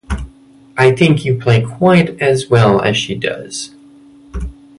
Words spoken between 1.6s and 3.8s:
quite as well as she does.